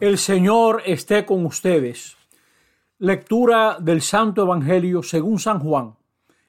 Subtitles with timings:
[0.00, 2.16] El Señor esté con ustedes.
[2.98, 5.96] Lectura del Santo Evangelio según San Juan.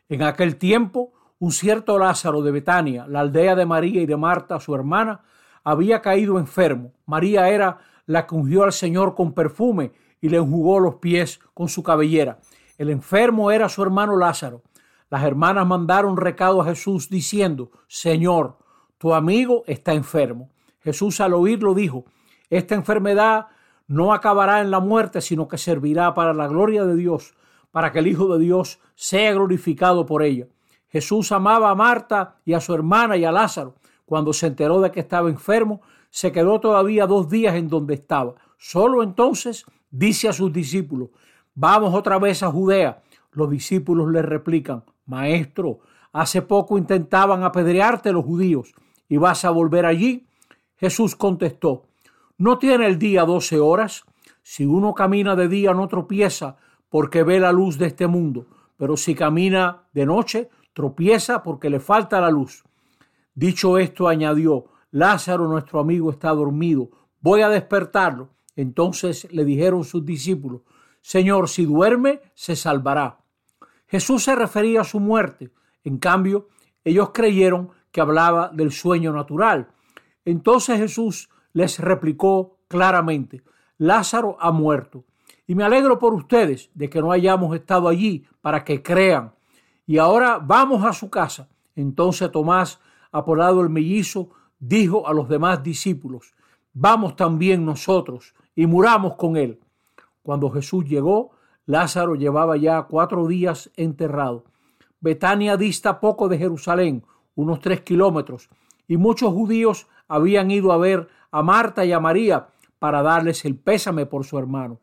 [0.08, 4.60] En aquel tiempo, un cierto Lázaro de Betania, la aldea de María y de Marta,
[4.60, 5.22] su hermana,
[5.64, 6.94] había caído enfermo.
[7.08, 11.70] María era la que ungió al Señor con perfume y le enjugó los pies con
[11.70, 12.38] su cabellera.
[12.78, 14.62] El enfermo era su hermano Lázaro.
[15.10, 18.60] Las hermanas mandaron recado a Jesús diciendo, Señor,
[19.00, 20.52] tu amigo está enfermo.
[20.82, 22.06] Jesús al oírlo dijo,
[22.50, 23.48] esta enfermedad
[23.88, 27.34] no acabará en la muerte, sino que servirá para la gloria de Dios,
[27.72, 30.48] para que el Hijo de Dios sea glorificado por ella.
[30.90, 33.76] Jesús amaba a Marta y a su hermana y a Lázaro.
[34.06, 38.36] Cuando se enteró de que estaba enfermo, se quedó todavía dos días en donde estaba.
[38.58, 41.10] Solo entonces dice a sus discípulos,
[41.54, 43.02] vamos otra vez a Judea.
[43.32, 45.80] Los discípulos le replican, Maestro,
[46.12, 48.74] hace poco intentaban apedrearte los judíos
[49.08, 50.28] y vas a volver allí.
[50.78, 51.86] Jesús contestó,
[52.40, 54.06] ¿No tiene el día doce horas?
[54.42, 56.56] Si uno camina de día no tropieza
[56.88, 61.82] porque ve la luz de este mundo, pero si camina de noche tropieza porque le
[61.82, 62.64] falta la luz.
[63.36, 68.30] Dicho esto, añadió, Lázaro, nuestro amigo, está dormido, voy a despertarlo.
[68.56, 70.62] Entonces le dijeron sus discípulos,
[71.02, 73.20] Señor, si duerme, se salvará.
[73.86, 75.52] Jesús se refería a su muerte.
[75.84, 76.48] En cambio,
[76.86, 79.68] ellos creyeron que hablaba del sueño natural.
[80.24, 83.42] Entonces Jesús les replicó claramente,
[83.78, 85.06] Lázaro ha muerto.
[85.48, 89.34] Y me alegro por ustedes de que no hayamos estado allí para que crean.
[89.88, 91.50] Y ahora vamos a su casa.
[91.76, 92.80] Entonces Tomás,
[93.12, 96.36] apodado el mellizo, dijo a los demás discípulos,
[96.74, 99.60] vamos también nosotros y muramos con él.
[100.22, 101.32] Cuando Jesús llegó,
[101.66, 104.46] Lázaro llevaba ya cuatro días enterrado.
[105.00, 107.04] Betania dista poco de Jerusalén,
[107.36, 108.50] unos tres kilómetros,
[108.88, 112.48] y muchos judíos habían ido a ver a Marta y a María
[112.80, 114.80] para darles el pésame por su hermano.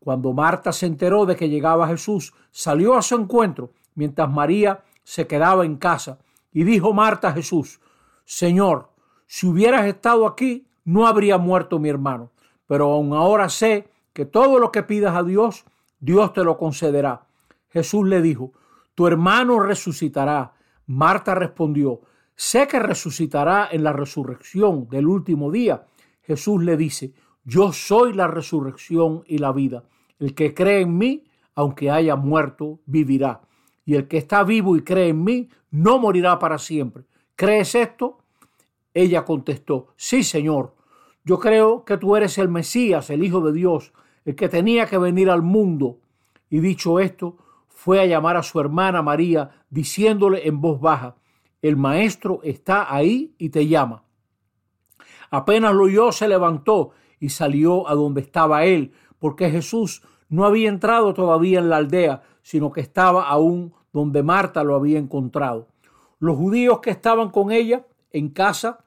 [0.00, 5.26] Cuando Marta se enteró de que llegaba Jesús, salió a su encuentro, mientras María se
[5.26, 6.18] quedaba en casa.
[6.52, 7.80] Y dijo Marta a Jesús,
[8.26, 8.90] Señor,
[9.26, 12.30] si hubieras estado aquí, no habría muerto mi hermano.
[12.66, 15.64] Pero aún ahora sé que todo lo que pidas a Dios,
[16.00, 17.26] Dios te lo concederá.
[17.70, 18.52] Jesús le dijo,
[18.94, 20.52] tu hermano resucitará.
[20.86, 22.00] Marta respondió,
[22.36, 25.86] sé que resucitará en la resurrección del último día.
[26.22, 27.12] Jesús le dice,
[27.44, 29.84] yo soy la resurrección y la vida.
[30.18, 31.24] El que cree en mí,
[31.54, 33.42] aunque haya muerto, vivirá.
[33.84, 37.04] Y el que está vivo y cree en mí, no morirá para siempre.
[37.36, 38.18] ¿Crees esto?
[38.94, 40.74] Ella contestó, sí, Señor.
[41.24, 43.92] Yo creo que tú eres el Mesías, el Hijo de Dios,
[44.24, 45.98] el que tenía que venir al mundo.
[46.48, 47.36] Y dicho esto,
[47.68, 51.16] fue a llamar a su hermana María, diciéndole en voz baja,
[51.68, 54.04] el maestro está ahí y te llama.
[55.30, 60.68] Apenas lo oyó, se levantó y salió a donde estaba él, porque Jesús no había
[60.68, 65.68] entrado todavía en la aldea, sino que estaba aún donde Marta lo había encontrado.
[66.18, 68.84] Los judíos que estaban con ella en casa,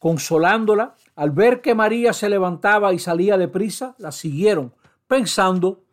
[0.00, 4.74] consolándola, al ver que María se levantaba y salía de prisa, la siguieron,
[5.06, 5.84] pensando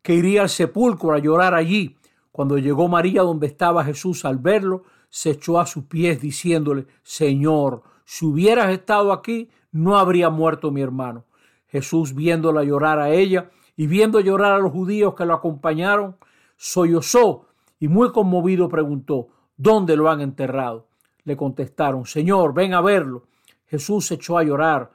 [0.00, 1.98] que iría al sepulcro a llorar allí.
[2.32, 4.84] Cuando llegó María donde estaba Jesús al verlo,
[5.14, 10.80] se echó a sus pies diciéndole, Señor, si hubieras estado aquí, no habría muerto mi
[10.80, 11.24] hermano.
[11.68, 16.16] Jesús, viéndola llorar a ella y viendo llorar a los judíos que lo acompañaron,
[16.56, 17.46] sollozó
[17.78, 20.88] y muy conmovido preguntó, ¿dónde lo han enterrado?
[21.22, 23.28] Le contestaron, Señor, ven a verlo.
[23.66, 24.90] Jesús se echó a llorar.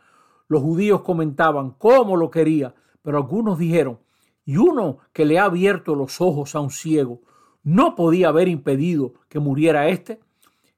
[0.49, 3.99] Los judíos comentaban cómo lo quería, pero algunos dijeron,
[4.43, 7.21] y uno que le ha abierto los ojos a un ciego,
[7.69, 10.19] no podía haber impedido que muriera éste.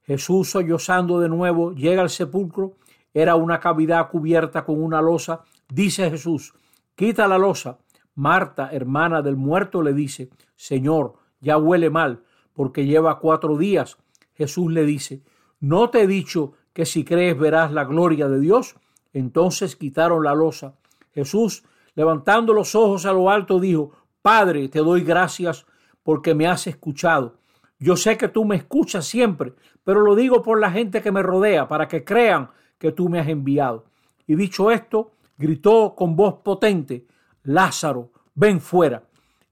[0.03, 2.73] Jesús, sollozando de nuevo, llega al sepulcro.
[3.13, 5.45] Era una cavidad cubierta con una losa.
[5.69, 6.53] Dice Jesús,
[6.95, 7.77] quita la losa.
[8.15, 13.97] Marta, hermana del muerto, le dice, Señor, ya huele mal, porque lleva cuatro días.
[14.33, 15.23] Jesús le dice,
[15.61, 18.75] ¿no te he dicho que si crees verás la gloria de Dios?
[19.13, 20.75] Entonces quitaron la losa.
[21.13, 21.63] Jesús,
[21.95, 23.91] levantando los ojos a lo alto, dijo,
[24.21, 25.65] Padre, te doy gracias
[26.03, 27.37] porque me has escuchado.
[27.79, 29.53] Yo sé que tú me escuchas siempre,
[29.83, 33.19] pero lo digo por la gente que me rodea, para que crean que tú me
[33.19, 33.85] has enviado.
[34.27, 37.07] Y dicho esto, gritó con voz potente,
[37.43, 39.03] Lázaro, ven fuera.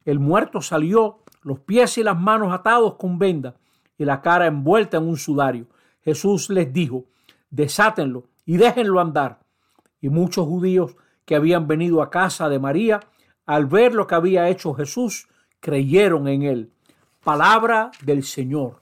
[0.05, 3.55] El muerto salió, los pies y las manos atados con venda
[3.97, 5.67] y la cara envuelta en un sudario.
[6.01, 7.05] Jesús les dijo,
[7.49, 9.39] desátenlo y déjenlo andar.
[10.01, 12.99] Y muchos judíos que habían venido a casa de María,
[13.45, 15.27] al ver lo que había hecho Jesús,
[15.59, 16.71] creyeron en él.
[17.23, 18.81] Palabra del Señor.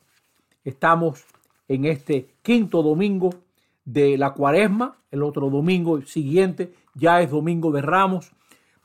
[0.63, 1.25] Estamos
[1.68, 3.31] en este quinto domingo
[3.83, 4.97] de la cuaresma.
[5.12, 8.31] El otro domingo siguiente ya es domingo de ramos.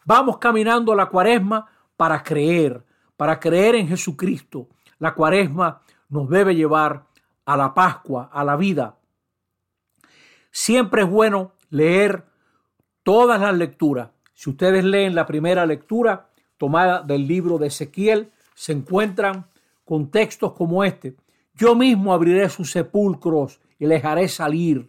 [0.04, 2.82] Vamos caminando a la cuaresma para creer,
[3.16, 4.68] para creer en Jesucristo.
[4.98, 7.04] La cuaresma nos debe llevar
[7.44, 8.96] a la Pascua, a la vida.
[10.50, 12.24] Siempre es bueno leer
[13.02, 14.10] todas las lecturas.
[14.34, 16.28] Si ustedes leen la primera lectura
[16.62, 19.48] tomada del libro de Ezequiel, se encuentran
[19.84, 21.16] con textos como este.
[21.56, 24.88] Yo mismo abriré sus sepulcros y les haré salir.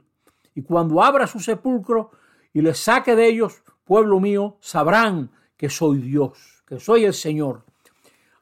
[0.53, 2.09] Y cuando abra sus sepulcros
[2.53, 7.63] y les saque de ellos, pueblo mío, sabrán que soy Dios, que soy el Señor.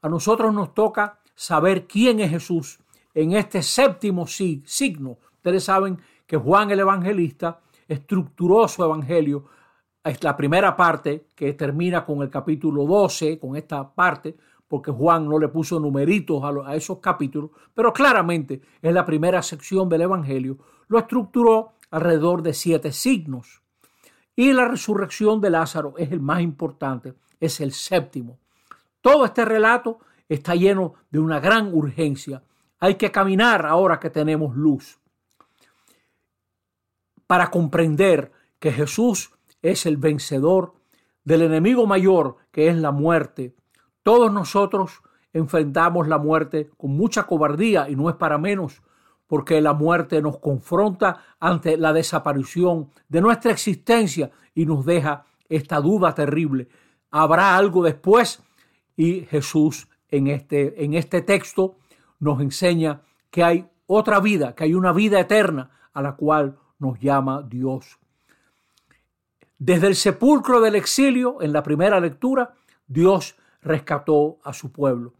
[0.01, 2.79] A nosotros nos toca saber quién es Jesús
[3.13, 5.19] en este séptimo signo.
[5.37, 9.45] Ustedes saben que Juan el Evangelista estructuró su evangelio.
[10.03, 14.35] Es la primera parte que termina con el capítulo 12, con esta parte,
[14.67, 19.89] porque Juan no le puso numeritos a, esos capítulos, pero claramente es la primera sección
[19.89, 20.57] del evangelio.
[20.87, 23.61] Lo estructuró alrededor de siete signos.
[24.35, 28.39] Y la resurrección de Lázaro es el más importante, es el séptimo.
[29.01, 32.41] Todo este relato está lleno de una gran urgencia.
[32.79, 34.99] Hay que caminar ahora que tenemos luz
[37.27, 40.73] para comprender que Jesús es el vencedor
[41.23, 43.55] del enemigo mayor que es la muerte.
[44.03, 45.01] Todos nosotros
[45.33, 48.81] enfrentamos la muerte con mucha cobardía y no es para menos
[49.31, 55.79] porque la muerte nos confronta ante la desaparición de nuestra existencia y nos deja esta
[55.79, 56.67] duda terrible.
[57.11, 58.43] ¿Habrá algo después?
[58.97, 61.77] Y Jesús en este, en este texto
[62.19, 66.99] nos enseña que hay otra vida, que hay una vida eterna a la cual nos
[66.99, 68.00] llama Dios.
[69.63, 72.55] Desde el sepulcro del exilio, en la primera lectura,
[72.87, 75.13] Dios rescató a su pueblo.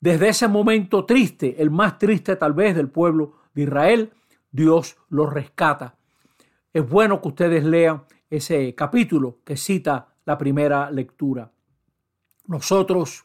[0.00, 4.12] Desde ese momento triste, el más triste tal vez del pueblo de Israel,
[4.50, 5.94] Dios lo rescata.
[6.72, 11.52] Es bueno que ustedes lean ese capítulo que cita la primera lectura.
[12.48, 13.24] Nosotros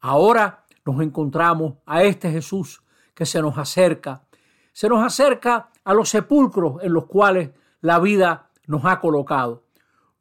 [0.00, 2.82] ahora nos encontramos a este Jesús
[3.14, 4.24] que se nos acerca.
[4.72, 7.50] Se nos acerca a los sepulcros en los cuales
[7.82, 9.62] la vida nos ha colocado.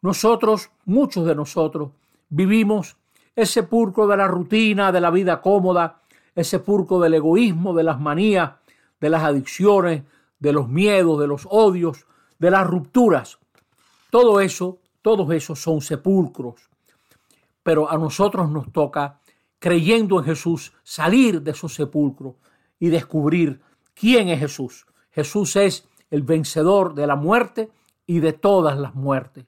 [0.02, 1.92] Nosotros, muchos de nosotros,
[2.30, 2.98] vivimos
[3.36, 6.02] el sepulcro de la rutina, de la vida cómoda,
[6.36, 8.54] el sepulcro del egoísmo, de las manías,
[9.00, 10.04] de las adicciones,
[10.40, 12.06] de los miedos, de los odios,
[12.40, 13.40] de las rupturas.
[14.10, 16.70] Todo eso, todos esos son sepulcros.
[17.64, 19.20] Pero a nosotros nos toca,
[19.60, 22.36] creyendo en Jesús, salir de esos sepulcros
[22.80, 23.62] y descubrir
[23.94, 24.86] quién es Jesús.
[25.12, 27.72] Jesús es el vencedor de la muerte
[28.06, 29.46] y de todas las muertes.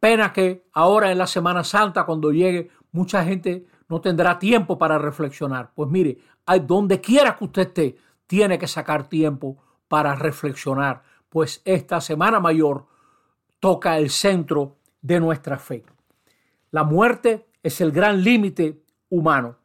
[0.00, 4.98] Pena que ahora en la Semana Santa, cuando llegue, mucha gente no tendrá tiempo para
[4.98, 5.72] reflexionar.
[5.74, 6.18] Pues mire,
[6.66, 7.96] donde quiera que usted esté,
[8.26, 9.56] tiene que sacar tiempo
[9.88, 12.86] para reflexionar, pues esta Semana Mayor
[13.58, 15.84] toca el centro de nuestra fe.
[16.70, 19.56] La muerte es el gran límite humano.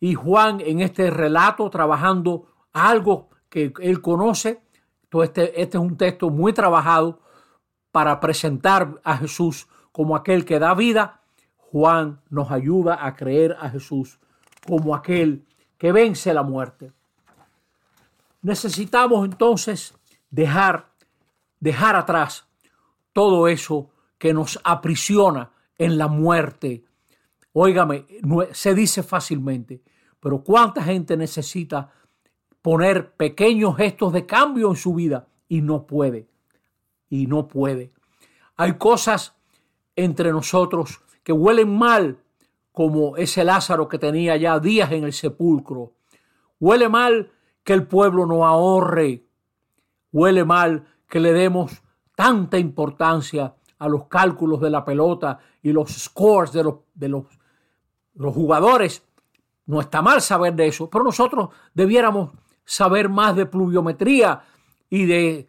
[0.00, 4.62] Y Juan en este relato, trabajando algo que él conoce.
[5.12, 7.20] Este, este es un texto muy trabajado
[7.90, 11.22] para presentar a Jesús como aquel que da vida.
[11.56, 14.18] Juan nos ayuda a creer a Jesús
[14.66, 15.46] como aquel
[15.76, 16.92] que vence la muerte.
[18.42, 19.94] Necesitamos entonces
[20.30, 20.90] dejar,
[21.60, 22.46] dejar atrás
[23.12, 26.84] todo eso que nos aprisiona en la muerte.
[27.52, 28.06] Óigame,
[28.52, 29.82] se dice fácilmente,
[30.20, 31.90] pero ¿cuánta gente necesita
[32.62, 36.28] poner pequeños gestos de cambio en su vida y no puede.
[37.08, 37.92] Y no puede.
[38.56, 39.34] Hay cosas
[39.96, 42.18] entre nosotros que huelen mal,
[42.72, 45.92] como ese Lázaro que tenía ya días en el sepulcro.
[46.60, 47.32] Huele mal
[47.64, 49.24] que el pueblo no ahorre.
[50.12, 51.82] Huele mal que le demos
[52.14, 57.24] tanta importancia a los cálculos de la pelota y los scores de los, de los,
[58.14, 59.02] los jugadores.
[59.66, 62.30] No está mal saber de eso, pero nosotros debiéramos
[62.68, 64.42] saber más de pluviometría
[64.90, 65.48] y de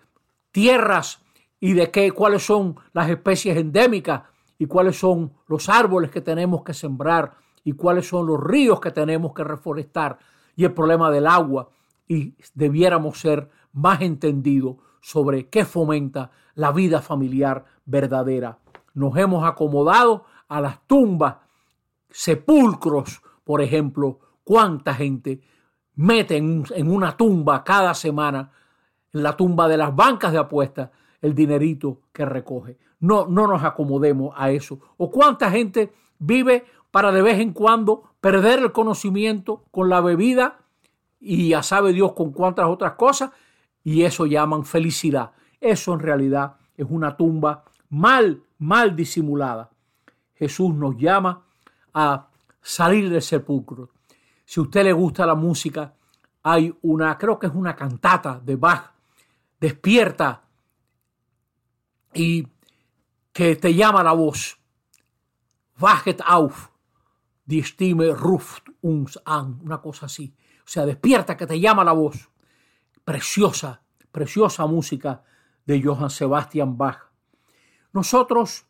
[0.53, 1.21] tierras
[1.59, 4.23] y de qué, cuáles son las especies endémicas
[4.57, 7.33] y cuáles son los árboles que tenemos que sembrar
[7.65, 10.17] y cuáles son los ríos que tenemos que reforestar
[10.55, 11.69] y el problema del agua
[12.07, 18.59] y debiéramos ser más entendidos sobre qué fomenta la vida familiar verdadera.
[18.93, 21.35] Nos hemos acomodado a las tumbas,
[22.09, 25.41] sepulcros, por ejemplo, cuánta gente
[25.99, 28.51] meten en una tumba cada semana,
[29.11, 30.91] en la tumba de las bancas de apuestas,
[31.21, 32.77] el dinerito que recoge.
[33.01, 34.79] No, no nos acomodemos a eso.
[34.95, 40.59] O cuánta gente vive para de vez en cuando perder el conocimiento con la bebida
[41.19, 43.31] y ya sabe Dios con cuántas otras cosas
[43.83, 45.31] y eso llaman felicidad.
[45.59, 49.69] Eso en realidad es una tumba mal, mal disimulada.
[50.35, 51.43] Jesús nos llama
[51.93, 52.27] a
[52.61, 53.89] salir del sepulcro.
[54.49, 55.93] Si a usted le gusta la música,
[56.41, 58.93] hay una, creo que es una cantata de Bach,
[59.59, 60.41] despierta
[62.15, 62.47] y
[63.31, 64.57] que te llama la voz.
[65.79, 66.71] Wachet auf,
[67.45, 70.33] die Stimme ruft uns an, una cosa así.
[70.65, 72.31] O sea, despierta que te llama la voz.
[73.05, 75.21] Preciosa, preciosa música
[75.63, 77.11] de Johann Sebastian Bach.
[77.93, 78.65] Nosotros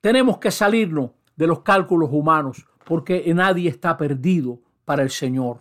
[0.00, 5.58] tenemos que salirnos de los cálculos humanos porque nadie está perdido para el Señor.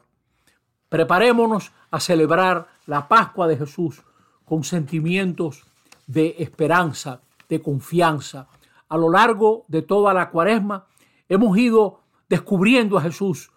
[0.88, 4.01] Preparémonos a celebrar la Pascua de Jesús
[4.46, 5.65] con sentimientos
[6.08, 8.48] de esperanza, de confianza.
[8.88, 10.86] A lo largo de toda la cuaresma
[11.27, 13.51] hemos ido descubriendo a Jesús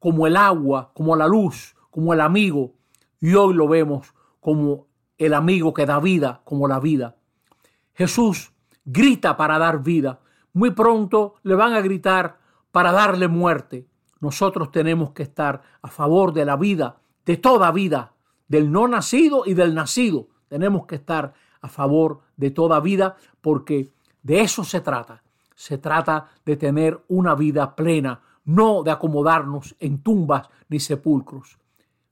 [0.00, 2.72] como el agua, como la luz, como el amigo,
[3.20, 4.86] y hoy lo vemos como
[5.18, 7.16] el amigo que da vida, como la vida.
[7.92, 8.52] Jesús
[8.86, 10.20] grita para dar vida.
[10.54, 12.38] Muy pronto le van a gritar
[12.72, 13.86] para darle muerte.
[14.20, 18.12] Nosotros tenemos que estar a favor de la vida, de toda vida,
[18.48, 20.28] del no nacido y del nacido.
[20.48, 23.90] Tenemos que estar a favor de toda vida porque
[24.22, 25.22] de eso se trata.
[25.54, 31.58] Se trata de tener una vida plena, no de acomodarnos en tumbas ni sepulcros.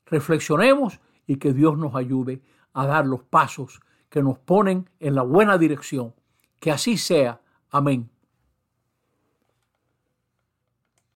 [0.06, 2.40] Reflexionemos y que Dios nos ayude
[2.72, 6.14] a dar los pasos que nos ponen en la buena dirección.
[6.60, 7.40] Que así sea.
[7.70, 8.08] Amén.